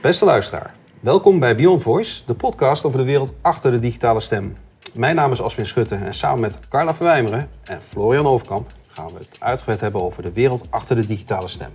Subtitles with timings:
[0.00, 4.56] Beste luisteraar, welkom bij Beyond Voice, de podcast over de wereld achter de digitale stem.
[4.94, 9.18] Mijn naam is Aswin Schutte en samen met Carla Verwijmeren en Florian Overkamp gaan we
[9.18, 11.70] het uitgebreid hebben over de wereld achter de digitale stem.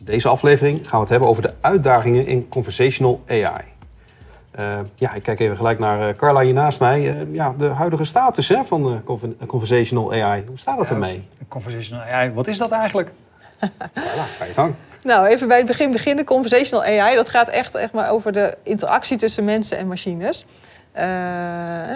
[0.00, 3.64] Deze aflevering gaan we het hebben over de uitdagingen in conversational AI.
[4.58, 7.26] Uh, ja, ik kijk even gelijk naar uh, Carla hier naast mij.
[7.26, 9.02] Uh, ja, de huidige status hè, van
[9.46, 10.44] conversational AI.
[10.46, 11.28] Hoe staat dat ermee?
[11.48, 13.12] Conversational AI, wat is dat eigenlijk?
[13.94, 14.74] Carla, ga je gang.
[15.04, 16.24] Nou, even bij het begin beginnen.
[16.24, 20.46] Conversational AI, dat gaat echt, echt maar over de interactie tussen mensen en machines.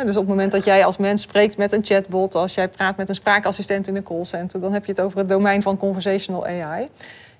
[0.05, 2.97] dus op het moment dat jij als mens spreekt met een chatbot, als jij praat
[2.97, 6.47] met een spraakassistent in een callcenter, dan heb je het over het domein van conversational
[6.47, 6.89] AI.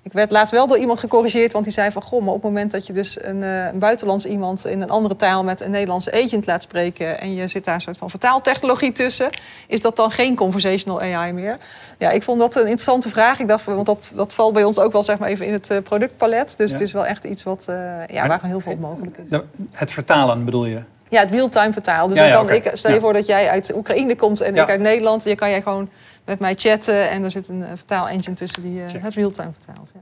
[0.09, 2.01] Ik werd laatst wel door iemand gecorrigeerd, want die zei van...
[2.01, 4.89] goh, maar op het moment dat je dus een, uh, een buitenlands iemand in een
[4.89, 5.43] andere taal...
[5.43, 7.19] met een Nederlandse agent laat spreken...
[7.19, 9.29] en je zit daar een soort van vertaaltechnologie tussen...
[9.67, 11.57] is dat dan geen conversational AI meer?
[11.97, 13.39] Ja, ik vond dat een interessante vraag.
[13.39, 15.71] Ik dacht, want dat, dat valt bij ons ook wel zeg maar even in het
[15.71, 16.53] uh, productpalet.
[16.57, 17.75] Dus het is wel echt iets wat, uh,
[18.07, 19.39] ja, waar heel veel mogelijk is.
[19.71, 20.81] Het vertalen bedoel je?
[21.09, 22.07] Ja, het real-time vertaal.
[22.07, 24.69] Dus ja, ja, kan ik, stel je voor dat jij uit Oekraïne komt en ik
[24.69, 25.23] uit Nederland.
[25.23, 25.89] Je kan jij gewoon
[26.29, 29.91] met mij chatten en er zit een uh, vertaalengine tussen die uh, het real-time vertaalt.
[29.93, 30.01] Ja.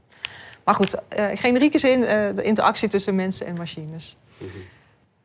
[0.64, 2.02] Maar goed, uh, generieke zin,
[2.36, 4.18] de interactie tussen mensen en machines.
[4.38, 4.62] Mm -hmm.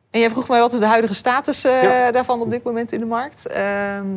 [0.09, 1.61] En jij vroeg mij wat is de huidige status
[2.11, 3.47] daarvan op dit moment in de markt.
[3.47, 4.15] Ehm,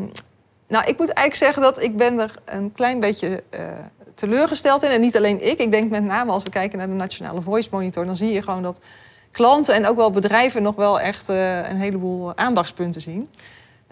[0.68, 3.42] nou, ik moet eigenlijk zeggen dat ik ben er een klein beetje
[4.14, 4.90] teleurgesteld in.
[4.90, 5.58] En niet alleen ik.
[5.58, 8.06] Ik denk met name als we kijken naar de Nationale Voice Monitor...
[8.06, 8.80] dan zie je gewoon dat
[9.30, 13.28] klanten en ook wel bedrijven nog wel echt een heleboel aandachtspunten zien.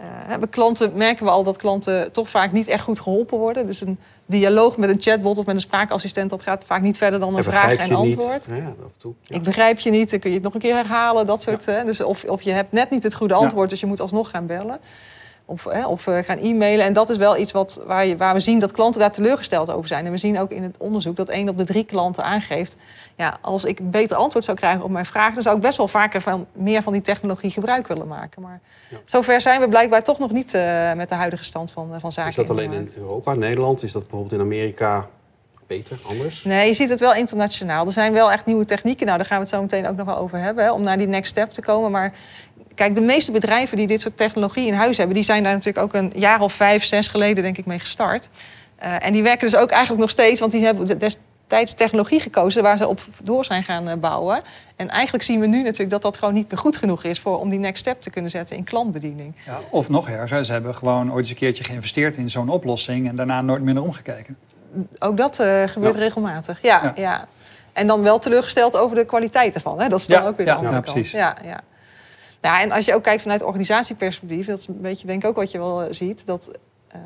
[0.00, 3.66] Uh, bij klanten merken we al dat klanten toch vaak niet echt goed geholpen worden.
[3.66, 7.20] Dus een dialoog met een chatbot of met een spraakassistent, dat gaat vaak niet verder
[7.20, 8.46] dan een vraag en antwoord.
[8.46, 9.36] Ja, af en toe, ja.
[9.36, 11.64] Ik begrijp je niet, dan kun je het nog een keer herhalen, dat soort.
[11.64, 11.84] Ja.
[11.84, 14.46] Dus of, of je hebt net niet het goede antwoord, dus je moet alsnog gaan
[14.46, 14.78] bellen.
[15.46, 16.84] Of, hè, of uh, gaan e-mailen.
[16.84, 19.70] En dat is wel iets wat, waar, je, waar we zien dat klanten daar teleurgesteld
[19.70, 20.06] over zijn.
[20.06, 22.76] En we zien ook in het onderzoek dat één op de drie klanten aangeeft...
[23.16, 25.34] ja, als ik beter antwoord zou krijgen op mijn vraag...
[25.34, 28.42] dan zou ik best wel vaker van, meer van die technologie gebruik willen maken.
[28.42, 28.96] Maar ja.
[29.04, 32.30] zover zijn we blijkbaar toch nog niet uh, met de huidige stand van, van zaken.
[32.30, 33.82] Is dat alleen in Europa, Nederland?
[33.82, 35.08] Is dat bijvoorbeeld in Amerika
[35.66, 36.44] beter, anders?
[36.44, 37.86] Nee, je ziet het wel internationaal.
[37.86, 39.06] Er zijn wel echt nieuwe technieken.
[39.06, 40.64] Nou, daar gaan we het zo meteen ook nog wel over hebben.
[40.64, 41.90] Hè, om naar die next step te komen.
[41.90, 42.12] Maar
[42.74, 45.84] Kijk, de meeste bedrijven die dit soort technologie in huis hebben, die zijn daar natuurlijk
[45.84, 48.28] ook een jaar of vijf, zes geleden, denk ik, mee gestart.
[48.84, 52.62] Uh, en die werken dus ook eigenlijk nog steeds, want die hebben destijds technologie gekozen
[52.62, 54.42] waar ze op door zijn gaan uh, bouwen.
[54.76, 57.40] En eigenlijk zien we nu natuurlijk dat dat gewoon niet meer goed genoeg is voor,
[57.40, 59.34] om die next step te kunnen zetten in klantbediening.
[59.46, 63.08] Ja, of nog erger, ze hebben gewoon ooit eens een keertje geïnvesteerd in zo'n oplossing
[63.08, 64.36] en daarna nooit meer naar omgekeken.
[64.98, 66.00] Ook dat uh, gebeurt ja.
[66.00, 67.28] regelmatig, ja, ja, ja.
[67.72, 69.80] En dan wel teleurgesteld over de kwaliteit ervan.
[69.80, 69.88] Hè?
[69.88, 70.92] Dat is dan ook weer de andere kant.
[70.92, 71.10] Precies.
[71.10, 71.60] Ja, ja.
[72.44, 75.36] Ja, en als je ook kijkt vanuit organisatieperspectief, dat is een beetje denk ik ook
[75.36, 76.50] wat je wel ziet, dat
[76.94, 77.00] uh,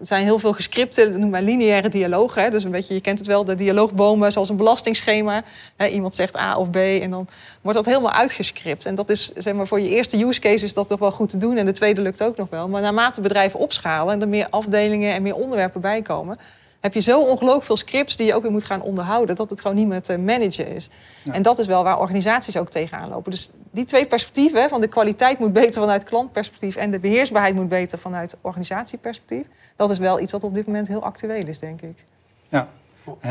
[0.00, 2.42] er zijn heel veel gescripte, noem maar lineaire dialogen.
[2.42, 2.50] Hè?
[2.50, 5.42] Dus een beetje, je kent het wel, de dialoogbomen zoals een belastingsschema.
[5.76, 5.86] Hè?
[5.86, 7.28] Iemand zegt A of B en dan
[7.60, 8.86] wordt dat helemaal uitgescript.
[8.86, 11.28] En dat is zeg maar, voor je eerste use case is dat nog wel goed
[11.28, 11.56] te doen.
[11.56, 12.68] En de tweede lukt ook nog wel.
[12.68, 16.38] Maar naarmate bedrijven opschalen en er meer afdelingen en meer onderwerpen bij komen,
[16.84, 19.60] heb je zo ongelooflijk veel scripts die je ook weer moet gaan onderhouden, dat het
[19.60, 20.90] gewoon niet meer te managen is.
[21.22, 21.32] Ja.
[21.32, 23.30] En dat is wel waar organisaties ook tegenaan lopen.
[23.30, 27.68] Dus die twee perspectieven, van de kwaliteit moet beter vanuit klantperspectief en de beheersbaarheid moet
[27.68, 29.46] beter vanuit organisatieperspectief,
[29.76, 32.04] dat is wel iets wat op dit moment heel actueel is, denk ik.
[32.48, 32.68] Ja,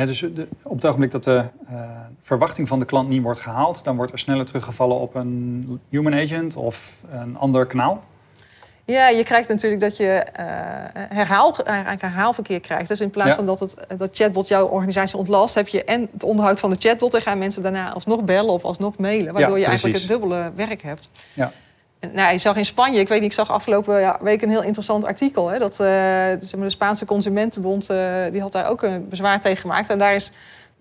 [0.06, 3.84] dus de, op het ogenblik dat de uh, verwachting van de klant niet wordt gehaald,
[3.84, 8.03] dan wordt er sneller teruggevallen op een human agent of een ander kanaal.
[8.86, 10.46] Ja, je krijgt natuurlijk dat je uh,
[10.94, 11.56] herhaal,
[11.98, 12.88] herhaalverkeer krijgt.
[12.88, 13.36] Dus in plaats ja.
[13.36, 16.76] van dat, het, dat chatbot jouw organisatie ontlast, heb je en het onderhoud van de
[16.80, 19.34] chatbot en gaan mensen daarna alsnog bellen of alsnog mailen.
[19.34, 21.10] Waardoor ja, je eigenlijk het dubbele werk hebt.
[21.34, 21.52] Ja.
[22.12, 24.64] Nou, je zag in Spanje, ik weet niet, ik zag afgelopen ja, week een heel
[24.64, 25.48] interessant artikel.
[25.48, 27.98] Hè, dat uh, de Spaanse Consumentenbond uh,
[28.32, 29.90] die had daar ook een bezwaar tegen gemaakt.
[29.90, 30.32] En daar is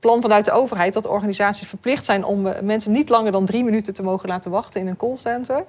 [0.01, 3.95] plan vanuit de overheid dat organisaties verplicht zijn om mensen niet langer dan drie minuten
[3.95, 5.65] te mogen laten wachten in een callcenter.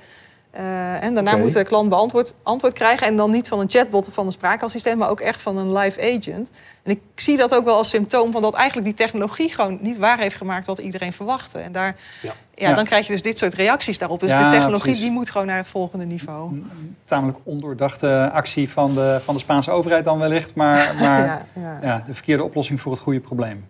[0.58, 1.44] Uh, en daarna okay.
[1.44, 3.08] moet de klant beantwoord antwoord krijgen.
[3.08, 5.78] En dan niet van een chatbot of van een spraakassistent, maar ook echt van een
[5.78, 6.50] live agent.
[6.84, 9.98] En ik zie dat ook wel als symptoom van dat eigenlijk die technologie gewoon niet
[9.98, 11.60] waar heeft gemaakt wat iedereen verwachtte.
[11.60, 12.34] En daar, ja.
[12.56, 12.74] Ja, ja.
[12.74, 14.20] dan krijg je dus dit soort reacties daarop.
[14.20, 15.02] Dus ja, de technologie precies.
[15.02, 16.52] die moet gewoon naar het volgende niveau.
[16.52, 20.56] Een tamelijk ondoordachte actie van de, van de Spaanse overheid dan wellicht.
[20.56, 21.46] Maar, maar
[21.82, 23.68] ja, de verkeerde oplossing voor het goede probleem.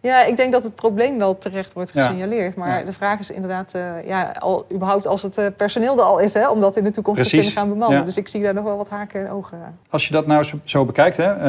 [0.00, 2.54] Ja, ik denk dat het probleem wel terecht wordt gesignaleerd.
[2.54, 2.60] Ja.
[2.60, 2.84] Maar ja.
[2.84, 6.34] de vraag is inderdaad, uh, ja, al, überhaupt als het uh, personeel er al is,
[6.34, 7.38] hè, om dat in de toekomst Precies.
[7.38, 7.98] te kunnen gaan bemannen.
[7.98, 8.04] Ja.
[8.04, 9.78] Dus ik zie daar nog wel wat haken en ogen aan.
[9.90, 11.40] Als je dat nou zo, zo bekijkt, hè, uh,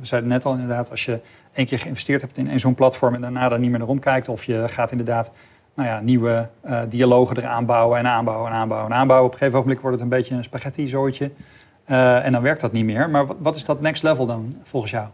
[0.00, 1.20] we zeiden net al inderdaad, als je
[1.52, 4.28] één keer geïnvesteerd hebt in, in zo'n platform en daarna daar niet meer naar omkijkt,
[4.28, 5.32] of je gaat inderdaad
[5.74, 6.48] nou ja, nieuwe
[6.88, 9.26] dialogen eraan bouwen en aanbouwen en aanbouwen en aanbouwen.
[9.26, 11.30] Op een gegeven moment wordt het een beetje een spaghetti-zooitje.
[11.86, 13.10] Uh, en dan werkt dat niet meer.
[13.10, 15.06] Maar wat is dat next level dan volgens jou?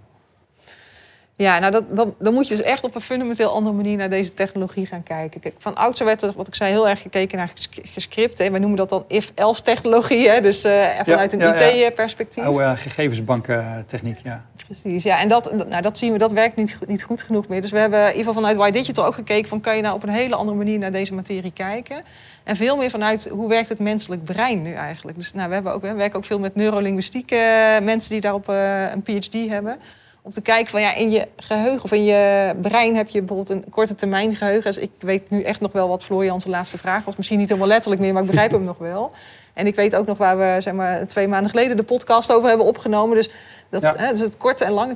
[1.41, 4.11] Ja, nou dat, dan, dan moet je dus echt op een fundamenteel andere manier naar
[4.11, 5.41] deze technologie gaan kijken.
[5.41, 7.53] Kijk, van oudsher werd er, wat ik zei, heel erg gekeken naar
[7.83, 8.39] gescript.
[8.39, 8.51] Hè.
[8.51, 10.41] Wij noemen dat dan if-else technologie, hè.
[10.41, 12.45] dus uh, vanuit een IT-perspectief.
[12.45, 14.45] Oude gegevensbankentechniek, ja.
[14.67, 15.21] Precies, ja.
[15.21, 17.61] En dat, nou, dat zien we, dat werkt niet, niet goed genoeg meer.
[17.61, 19.61] Dus we hebben in ieder geval vanuit Y Digital ook gekeken van...
[19.61, 22.03] kan je nou op een hele andere manier naar deze materie kijken?
[22.45, 25.19] En veel meer vanuit hoe werkt het menselijk brein nu eigenlijk.
[25.19, 29.03] Dus nou, we, hebben ook, we werken ook veel met neurolinguïstieke mensen die daarop een
[29.03, 29.79] PhD hebben
[30.23, 33.51] om te kijken van ja, in je geheugen of in je brein heb je bijvoorbeeld
[33.51, 34.73] een korte termijn geheugen.
[34.73, 37.17] Dus ik weet nu echt nog wel wat Florian zijn laatste vraag was.
[37.17, 39.11] Misschien niet helemaal letterlijk meer, maar ik begrijp hem nog wel.
[39.55, 42.49] En ik weet ook nog waar we zeg maar, twee maanden geleden de podcast over
[42.49, 43.17] hebben opgenomen.
[43.17, 43.31] Dus,
[43.69, 44.95] dat, hè, dus het korte en lange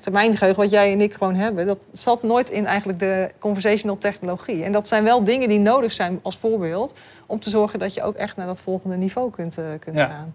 [0.00, 3.98] termijn geheugen wat jij en ik gewoon hebben, dat zat nooit in eigenlijk de conversational
[3.98, 4.64] technologie.
[4.64, 6.92] En dat zijn wel dingen die nodig zijn als voorbeeld
[7.26, 10.06] om te zorgen dat je ook echt naar dat volgende niveau kunt, uh, kunt ja.
[10.06, 10.34] gaan.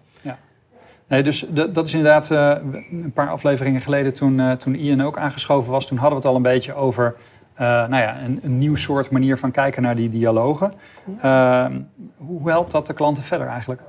[1.09, 2.55] Nee, dus dat is inderdaad uh,
[2.91, 5.87] een paar afleveringen geleden toen, uh, toen Ian ook aangeschoven was.
[5.87, 7.15] Toen hadden we het al een beetje over
[7.53, 10.73] uh, nou ja, een, een, nieuw soort manier van kijken naar die dialogen.
[11.21, 11.79] Ehm,
[12.17, 13.81] hoe helpt dat de klanten verder eigenlijk?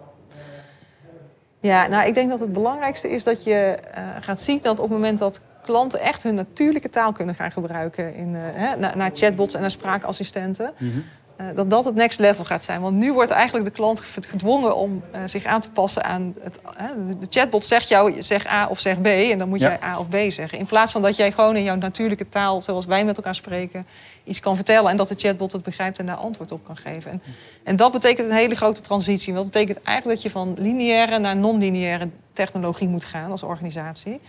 [1.60, 3.78] Ja, nou ik denk dat het belangrijkste is dat je
[4.20, 8.14] gaat zien dat op het moment dat klanten echt hun natuurlijke taal kunnen gaan gebruiken
[8.14, 10.72] in, hè, naar, naar, chatbots en naar spraakassistenten.
[10.78, 11.19] Mm uh,
[11.54, 12.80] dat dat het next level gaat zijn.
[12.80, 16.58] Want nu wordt eigenlijk de klant gedwongen om uh, zich aan te passen aan het.
[16.80, 19.06] Uh, de chatbot zegt jou, zeg A of zeg B.
[19.06, 19.68] En dan moet ja.
[19.68, 20.58] jij A of B zeggen.
[20.58, 23.86] In plaats van dat jij gewoon in jouw natuurlijke taal, zoals wij met elkaar spreken,
[24.24, 24.90] iets kan vertellen.
[24.90, 27.10] En dat de chatbot het begrijpt en daar antwoord op kan geven.
[27.10, 27.22] En,
[27.64, 29.34] en dat betekent een hele grote transitie.
[29.34, 34.20] Dat betekent eigenlijk dat je van lineaire naar non-lineaire technologie moet gaan als organisatie.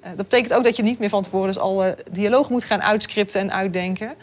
[0.00, 3.40] dat betekent ook dat je niet meer van tevoren dus alle dialoog moet gaan uitscripten
[3.40, 4.14] en uitdenken.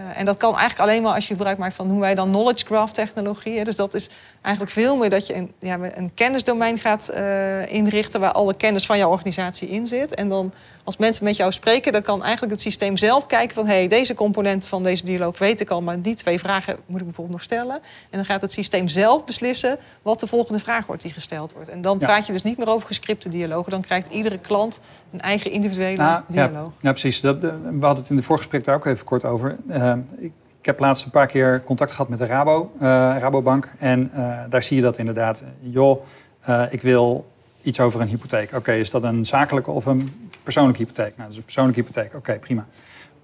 [0.00, 2.30] Uh, en dat kan eigenlijk alleen maar als je gebruik maakt van hoe wij dan
[2.30, 3.58] knowledge graph technologie.
[3.58, 3.64] Hè.
[3.64, 4.10] Dus dat is
[4.42, 8.86] eigenlijk veel meer dat je een, ja, een kennisdomein gaat uh, inrichten waar alle kennis
[8.86, 10.14] van jouw organisatie in zit.
[10.14, 10.52] En dan
[10.84, 13.88] als mensen met jou spreken, dan kan eigenlijk het systeem zelf kijken van hé, hey,
[13.88, 17.36] deze component van deze dialoog weet ik al, maar die twee vragen moet ik bijvoorbeeld
[17.36, 17.74] nog stellen.
[17.74, 21.68] En dan gaat het systeem zelf beslissen wat de volgende vraag wordt die gesteld wordt.
[21.68, 23.70] En dan praat je dus niet meer over gescripte dialogen.
[23.70, 24.80] Dan krijgt iedere klant
[25.12, 26.72] een eigen individuele nou, dialoog.
[26.80, 27.20] Ja, precies.
[27.20, 27.48] Dat, we
[27.80, 29.56] hadden het in de voorgesprek daar ook even kort over.
[29.68, 29.85] Uh,
[30.18, 32.80] ik, ik heb laatst een paar keer contact gehad met de Rabo, uh,
[33.18, 33.68] Rabobank.
[33.78, 35.44] En uh, daar zie je dat inderdaad.
[35.60, 36.04] Joh,
[36.48, 37.26] uh, ik wil
[37.62, 38.46] iets over een hypotheek.
[38.46, 41.08] Oké, okay, is dat een zakelijke of een persoonlijke hypotheek?
[41.16, 42.06] Nou, dat is een persoonlijke hypotheek.
[42.06, 42.66] Oké, okay, prima.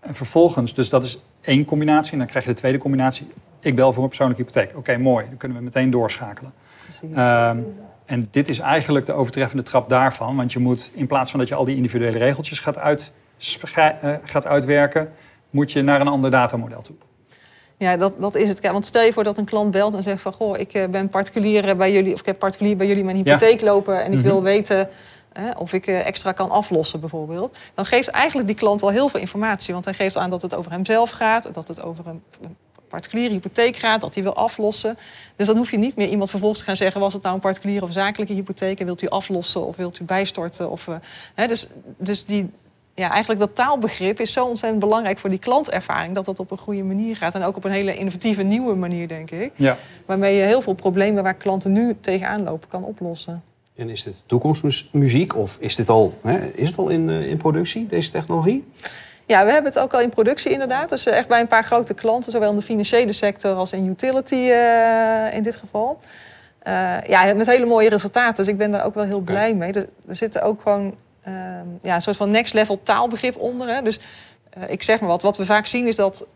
[0.00, 2.12] En vervolgens, dus dat is één combinatie.
[2.12, 3.26] En dan krijg je de tweede combinatie.
[3.61, 4.69] Ik bel voor een persoonlijke hypotheek.
[4.69, 5.26] Oké, okay, mooi.
[5.29, 6.53] Dan kunnen we meteen doorschakelen.
[7.03, 7.67] Um,
[8.06, 10.37] en dit is eigenlijk de overtreffende trap daarvan.
[10.37, 13.12] Want je moet, in plaats van dat je al die individuele regeltjes gaat, uit,
[14.25, 15.12] gaat uitwerken...
[15.52, 16.96] moet je naar een ander datamodel toe.
[17.76, 18.60] Ja, dat, dat is het.
[18.60, 20.32] Want stel je voor dat een klant belt en zegt van...
[20.32, 22.12] goh, ik eh, ben particulier bij jullie...
[22.12, 24.04] of ik heb particulier bij jullie mijn hypotheek lopen...
[24.04, 24.44] en ik wil mhm.
[24.44, 24.88] weten
[25.58, 27.56] of ik eh, extra kan aflossen bijvoorbeeld.
[27.75, 29.72] Dan geeft eigenlijk die klant al heel veel informatie.
[29.72, 31.54] Want hij geeft aan dat het over hemzelf gaat...
[31.54, 32.22] dat het over een
[32.88, 34.99] particuliere hypotheek gaat, dat hij wil aflossen.
[35.37, 37.00] Dus dan hoef je niet meer iemand vervolgens te gaan zeggen...
[37.00, 38.81] was het nou een particuliere of zakelijke hypotheek...
[38.81, 40.70] en wilt u aflossen of wilt u bijstorten?
[40.70, 40.96] Of, uh,
[41.46, 42.50] dus, dus die,
[42.94, 46.14] ja, eigenlijk dat taalbegrip is zo ontzettend belangrijk voor die klantervaring.
[46.14, 47.34] Dat dat op een goede manier gaat.
[47.34, 49.52] En ook op een hele innovatieve, nieuwe manier, denk ik.
[49.56, 49.76] Ja.
[50.06, 53.42] Waarmee je heel veel problemen waar klanten nu tegenaan lopen kan oplossen.
[53.76, 57.36] En is dit toekomstmuziek of is, dit al, hè, is het al in, uh, in
[57.36, 58.64] productie, deze technologie?
[59.26, 60.88] Ja, we hebben het ook al in productie inderdaad.
[60.88, 64.34] Dus echt bij een paar grote klanten, zowel in de financiële sector als in utility
[64.34, 66.00] uh, in dit geval.
[66.66, 68.44] Uh, ja, met hele mooie resultaten.
[68.44, 69.72] Dus ik ben daar ook wel heel blij mee.
[69.72, 70.94] Er, er zitten ook gewoon
[71.81, 73.69] ja, een soort van next level taalbegrip onder.
[73.69, 73.83] Hè.
[73.83, 73.99] Dus
[74.59, 75.23] uh, ik zeg maar wat.
[75.23, 76.26] Wat we vaak zien is dat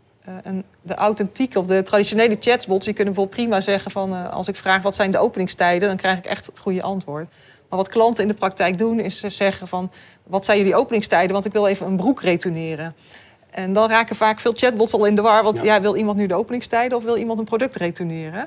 [0.42, 2.84] een, de authentieke of de traditionele chatbots...
[2.84, 4.30] die kunnen bijvoorbeeld prima zeggen van...
[4.30, 5.88] als ik vraag wat zijn de openingstijden...
[5.88, 7.32] dan krijg ik echt het goede antwoord.
[7.68, 9.90] Maar wat klanten in de praktijk doen is zeggen van...
[10.22, 11.32] wat zijn jullie openingstijden?
[11.32, 12.94] Want ik wil even een broek retourneren.
[13.56, 15.42] En dan raken vaak veel chatbots al in de war.
[15.42, 15.80] Want ja.
[15.80, 18.46] wil iemand nu de openingstijden of wil iemand een product retourneren?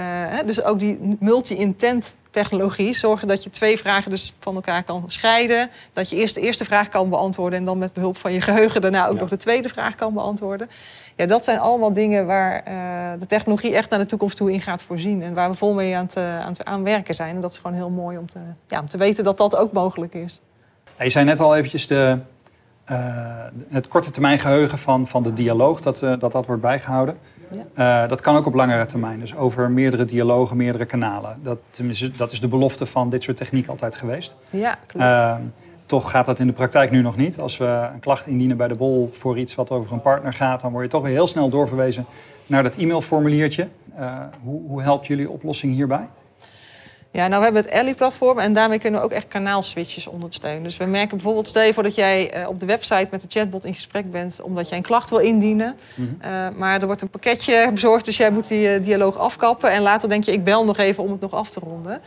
[0.00, 5.04] Uh, dus ook die multi-intent technologie zorgen dat je twee vragen dus van elkaar kan
[5.06, 5.70] scheiden.
[5.92, 8.80] Dat je eerst de eerste vraag kan beantwoorden en dan met behulp van je geheugen
[8.80, 10.68] daarna ook nog de tweede vraag kan beantwoorden.
[11.16, 14.60] Ja, dat zijn allemaal dingen waar uh, de technologie echt naar de toekomst toe in
[14.60, 15.22] gaat voorzien.
[15.22, 17.34] En waar we vol mee aan het, uh, aan het aan werken zijn.
[17.34, 18.38] En dat is gewoon heel mooi om te,
[18.68, 20.40] ja, om te weten dat dat ook mogelijk is.
[20.98, 22.18] Ja, je zei net al eventjes de,
[23.68, 27.16] het korte termijn geheugen van, van de dialoog, dat, dat dat wordt bijgehouden.
[27.74, 28.02] Ja.
[28.02, 29.20] Uh, dat kan ook op langere termijn.
[29.20, 31.36] Dus over meerdere dialogen, meerdere kanalen.
[31.42, 31.58] Dat,
[32.16, 34.36] dat is de belofte van dit soort techniek altijd geweest.
[34.50, 35.06] Ja, klopt.
[35.06, 35.34] Uh,
[35.86, 37.38] toch gaat dat in de praktijk nu nog niet.
[37.38, 40.60] Als we een klacht indienen bij de bol voor iets wat over een partner gaat...
[40.60, 42.06] dan word je toch weer heel snel doorverwezen
[42.46, 43.68] naar dat e-mailformuliertje.
[43.98, 46.08] Uh, hoe, hoe helpt jullie oplossing hierbij?
[47.10, 50.62] Ja, nou we hebben het Ellie-platform en daarmee kunnen we ook echt kanaalswitches ondersteunen.
[50.62, 53.26] Dus we merken bijvoorbeeld, stel je voor dat jij uh, op de website met de
[53.28, 55.76] chatbot in gesprek bent omdat jij een klacht wil indienen.
[55.94, 56.16] Mm
[56.56, 59.70] maar er wordt een pakketje bezorgd, dus jij moet die uh, dialoog afkappen.
[59.70, 62.00] En later denk je, ik bel nog even om het nog af te ronden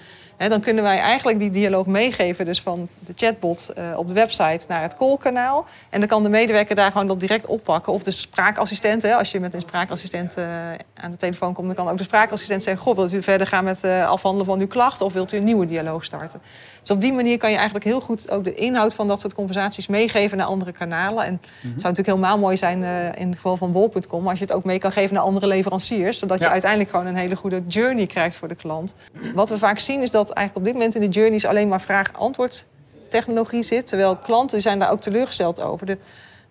[0.49, 4.65] dan kunnen wij eigenlijk die dialoog meegeven, dus van de chatbot uh, op de website
[4.67, 5.65] naar het callkanaal.
[5.89, 7.93] En dan kan de medewerker daar gewoon dat direct oppakken.
[7.93, 10.45] Of de spraakassistent, hè, als je met een spraakassistent uh,
[10.93, 13.63] aan de telefoon komt, dan kan ook de spraakassistent zeggen: Goh, wilt u verder gaan
[13.63, 16.41] met uh, afhandelen van uw klacht of wilt u een nieuwe dialoog starten?
[16.81, 19.33] Dus op die manier kan je eigenlijk heel goed ook de inhoud van dat soort
[19.33, 21.25] conversaties meegeven naar andere kanalen.
[21.25, 22.83] En het zou natuurlijk helemaal mooi zijn
[23.15, 26.17] in het geval van bol.com, als je het ook mee kan geven naar andere leveranciers,
[26.17, 28.93] zodat je uiteindelijk gewoon een hele goede journey krijgt voor de klant.
[29.33, 31.81] Wat we vaak zien is dat eigenlijk op dit moment in de journeys alleen maar
[31.81, 32.65] vraag-antwoord
[33.09, 33.87] technologie zit.
[33.87, 35.85] Terwijl klanten zijn daar ook teleurgesteld over.
[35.85, 35.97] De,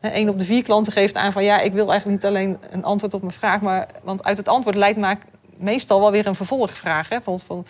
[0.00, 2.84] een op de vier klanten geeft aan van ja, ik wil eigenlijk niet alleen een
[2.84, 5.24] antwoord op mijn vraag, maar want uit het antwoord leidt maakt
[5.56, 7.08] meestal wel weer een vervolgvraag.
[7.08, 7.16] Hè?
[7.16, 7.66] Bijvoorbeeld van,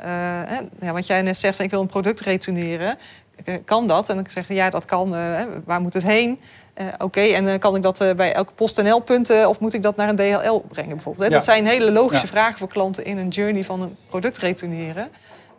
[0.00, 2.98] uh, ja, wat jij net zegt, ik wil een product retourneren.
[3.44, 4.08] Eh, kan dat?
[4.08, 5.14] En dan zeg je ja, dat kan.
[5.14, 6.40] Uh, waar moet het heen?
[6.80, 10.08] Uh, Oké, okay, en kan ik dat bij elke PostNL-punten of moet ik dat naar
[10.08, 11.28] een DHL brengen bijvoorbeeld?
[11.28, 11.34] Ja.
[11.34, 12.32] Dat zijn hele logische ja.
[12.32, 15.08] vragen voor klanten in een journey van een product retourneren.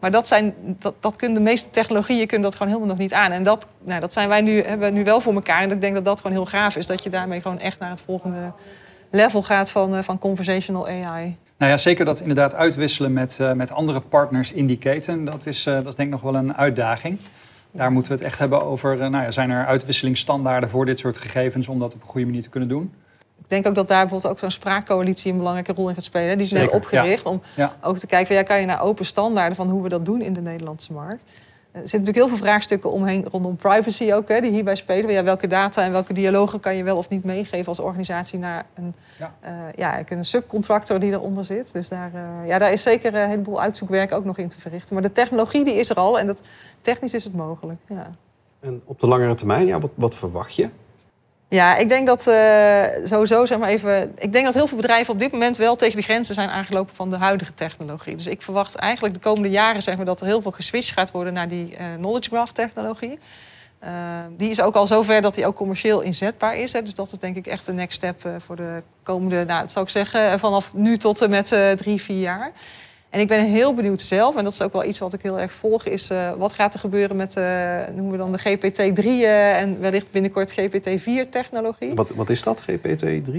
[0.05, 3.13] Maar dat, zijn, dat, dat kunnen de meeste technologieën kunnen dat gewoon helemaal nog niet
[3.13, 3.31] aan.
[3.31, 5.61] En dat, nou, dat zijn wij nu, hebben we nu wel voor elkaar.
[5.61, 6.85] En ik denk dat dat gewoon heel gaaf is.
[6.85, 8.51] Dat je daarmee gewoon echt naar het volgende
[9.11, 11.37] level gaat van, van conversational AI.
[11.57, 15.25] Nou ja, zeker dat inderdaad uitwisselen met, uh, met andere partners in die keten.
[15.25, 17.19] Dat is, uh, dat denk ik nog wel een uitdaging.
[17.71, 21.17] Daar moeten we het echt hebben over, nou ja, zijn er uitwisselingsstandaarden voor dit soort
[21.17, 22.93] gegevens om dat op een goede manier te kunnen doen?
[23.41, 26.37] Ik denk ook dat daar bijvoorbeeld ook zo'n spraakcoalitie een belangrijke rol in gaat spelen.
[26.37, 27.41] Die is net opgericht om
[27.81, 30.21] ook te kijken, van, ja, kan je naar open standaarden van hoe we dat doen
[30.21, 31.23] in de Nederlandse markt.
[31.75, 35.11] Er zitten natuurlijk heel veel vraagstukken omheen rondom privacy ook, hè, die hierbij spelen.
[35.11, 38.65] Ja, welke data en welke dialogen kan je wel of niet meegeven als organisatie naar
[38.73, 39.33] een, ja.
[39.43, 41.73] Uh, ja, een subcontractor die eronder zit.
[41.73, 44.93] Dus daar, uh, ja, daar is zeker een heleboel uitzoekwerk ook nog in te verrichten.
[44.93, 46.41] Maar de technologie die is er al en dat,
[46.81, 47.79] technisch is het mogelijk.
[47.87, 48.09] Ja.
[48.59, 50.69] En op de langere termijn, ja, wat, wat verwacht je?
[51.55, 54.11] Ja, ik denk dat uh, sowieso, zeg maar even.
[54.17, 56.95] Ik denk dat heel veel bedrijven op dit moment wel tegen de grenzen zijn aangelopen
[56.95, 58.15] van de huidige technologie.
[58.15, 61.11] Dus ik verwacht eigenlijk de komende jaren zeg maar, dat er heel veel geswitcht gaat
[61.11, 63.19] worden naar die uh, knowledge graph technologie.
[63.83, 63.89] Uh,
[64.37, 66.73] die is ook al zover dat die ook commercieel inzetbaar is.
[66.73, 66.81] Hè.
[66.81, 69.91] Dus dat is denk ik echt de next step voor de komende, nou, zou ik
[69.91, 72.51] zeggen, vanaf nu tot en met drie, vier jaar.
[73.15, 75.39] En ik ben heel benieuwd zelf, en dat is ook wel iets wat ik heel
[75.39, 79.05] erg volg, is uh, wat gaat er gebeuren met, uh, noemen we dan de GPT-3
[79.05, 81.93] uh, en wellicht binnenkort GPT-4-technologie.
[81.93, 83.37] Wat, wat is dat, GPT-3?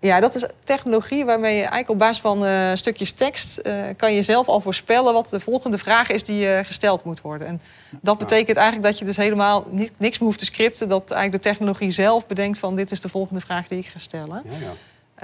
[0.00, 3.62] Ja, dat is technologie waarmee je eigenlijk op basis van uh, stukjes tekst
[3.96, 7.46] kan je zelf al voorspellen wat de volgende vraag is die gesteld moet worden.
[7.46, 7.60] En
[8.00, 9.66] dat betekent eigenlijk dat je dus helemaal
[9.98, 13.08] niks meer hoeft te scripten, dat eigenlijk de technologie zelf bedenkt van dit is de
[13.08, 14.42] volgende vraag die ik ga stellen.
[14.44, 14.72] Ja, ja.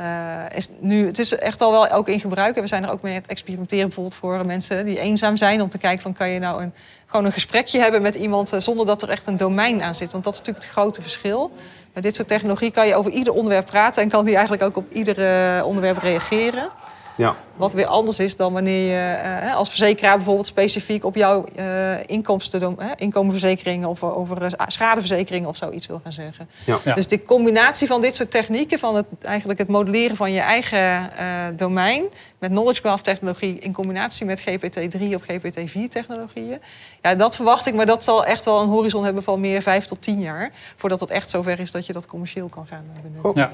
[0.00, 2.60] Uh, is nu, het is echt al wel ook in gebruik.
[2.60, 5.62] We zijn er ook mee aan het experimenteren bijvoorbeeld voor mensen die eenzaam zijn.
[5.62, 6.74] Om te kijken van kan je nou een,
[7.06, 10.12] gewoon een gesprekje hebben met iemand uh, zonder dat er echt een domein aan zit.
[10.12, 11.52] Want dat is natuurlijk het grote verschil.
[11.92, 14.76] Met dit soort technologie kan je over ieder onderwerp praten en kan die eigenlijk ook
[14.76, 16.68] op ieder uh, onderwerp reageren.
[17.16, 17.36] Ja.
[17.60, 21.64] Wat weer anders is dan wanneer je uh, als verzekeraar bijvoorbeeld specifiek op jouw uh,
[22.06, 26.48] inkomsten, uh, inkomenverzekeringen of over schadeverzekeringen of zoiets wil gaan zeggen.
[26.84, 26.94] Ja.
[26.94, 31.10] Dus de combinatie van dit soort technieken, van het, eigenlijk het modelleren van je eigen
[31.56, 32.04] domein
[32.38, 36.58] met knowledge graph technologie in combinatie met GPT-3 of GPT-4 technologieën,
[37.02, 39.84] ja, dat verwacht ik, maar dat zal echt wel een horizon hebben van meer vijf
[39.84, 43.32] tot tien jaar voordat het echt zover is dat je dat commercieel kan gaan benutten.
[43.34, 43.50] Ja.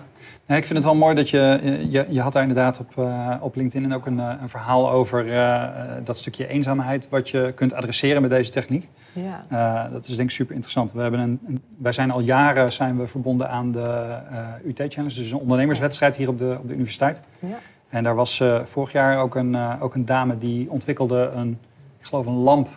[0.46, 0.56] ja.
[0.56, 1.60] ik vind het wel mooi dat je,
[1.90, 3.08] je, je had daar inderdaad op,
[3.40, 5.64] op LinkedIn ook een, eh, een verhaal over uh,
[6.04, 8.88] dat stukje eenzaamheid wat je kunt adresseren met deze techniek.
[9.12, 9.44] Ja.
[9.52, 10.92] Uh, dat is denk ik super interessant.
[10.92, 14.18] We hebben een, een, wij zijn al jaren zijn we verbonden aan de
[14.64, 17.22] UT Challenge, dus een ondernemerswedstrijd hier op de, op de universiteit.
[17.38, 17.58] Ja.
[17.88, 21.58] En daar was vorig jaar ook een, ook een dame die ontwikkelde een,
[21.98, 22.68] ik geloof een lamp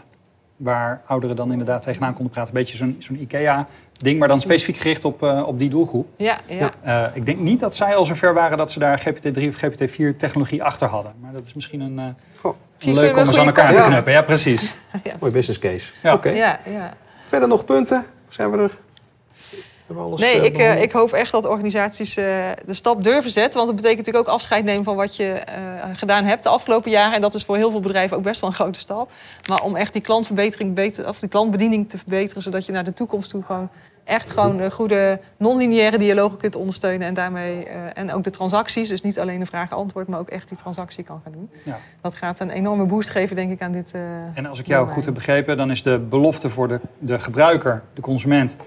[0.57, 2.55] waar ouderen dan inderdaad tegenaan konden praten.
[2.55, 3.67] Een beetje zo'n zo'n IKEA
[4.03, 6.07] ding, maar dan specifiek gericht op, uh, op die doelgroep.
[6.17, 6.71] Ja, ja.
[6.85, 10.15] Uh, ik denk niet dat zij al zover waren dat ze daar GPT-3 of GPT-4
[10.17, 11.13] technologie achter hadden.
[11.21, 12.05] Maar dat is misschien een, uh,
[12.37, 14.11] Goh, leuk om eens aan elkaar te knuppen.
[14.11, 14.61] Ja, precies.
[15.03, 15.91] ja, Mooi business case.
[16.03, 16.13] Ja.
[16.13, 16.27] Oké.
[16.27, 16.39] Okay.
[16.39, 16.93] Ja, ja.
[17.27, 18.05] Verder nog punten?
[18.27, 18.77] Zijn we er?
[20.15, 22.25] nee, ik, uh, ik hoop echt dat organisaties uh,
[22.65, 23.53] de stap durven zetten.
[23.53, 26.91] Want dat betekent natuurlijk ook afscheid nemen van wat je uh, gedaan hebt de afgelopen
[26.91, 27.15] jaren.
[27.15, 29.11] En dat is voor heel veel bedrijven ook best wel een grote stap.
[29.49, 32.93] Maar om echt die klantverbetering beter, of die klantbediening te verbeteren, zodat je naar de
[32.93, 33.69] toekomst toe gewoon
[34.09, 37.07] echt gewoon de goede non-lineaire dialogen kunt ondersteunen.
[37.07, 38.89] En daarmee en ook de transacties.
[38.89, 41.49] Dus niet alleen de vraag-antwoord, maar ook echt die transactie kan gaan doen.
[41.63, 41.77] Ja.
[42.01, 43.93] Dat gaat een enorme boost geven, denk ik, aan dit.
[44.33, 47.81] en als ik jou goed heb begrepen, dan is de belofte voor de, de gebruiker,
[47.93, 48.57] de consument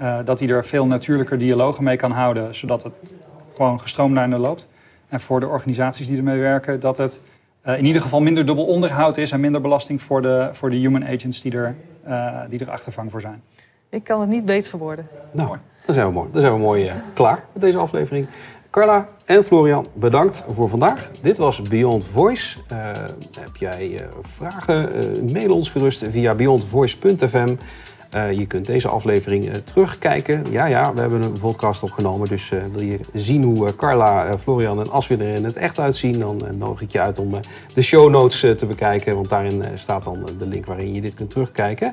[0.00, 3.14] uh, dat hij er veel natuurlijker dialogen mee kan houden, zodat het
[3.54, 4.68] gewoon gestroomlijnder loopt.
[5.08, 7.20] En voor de organisaties die ermee werken, dat het
[7.64, 11.04] in ieder geval minder dubbel onderhoud is en minder belasting voor de, voor de human
[11.04, 11.74] agents die er,
[12.48, 13.42] die er achtervang voor zijn.
[13.92, 15.06] Ik kan het niet beter verwoorden.
[15.32, 15.56] Nou,
[15.86, 18.26] dan zijn we mooi, dan zijn we mooi klaar met deze aflevering.
[18.70, 21.10] Carla en Florian, bedankt voor vandaag.
[21.20, 22.58] Dit was Beyond Voice.
[22.72, 22.90] Uh,
[23.40, 24.88] heb jij uh, vragen?
[25.32, 27.56] Mail ons gerust via beyondvoice.fm.
[28.32, 30.50] je kunt deze aflevering terugkijken.
[30.50, 32.28] Ja, ja, we hebben een podcast opgenomen.
[32.28, 36.18] Dus wil je zien hoe Carla, Florian en Aswin er in het echt uitzien...
[36.18, 37.34] dan nodig ik je uit om
[37.74, 39.14] de show notes te bekijken.
[39.14, 41.92] Want daarin staat dan de link waarin je dit kunt terugkijken.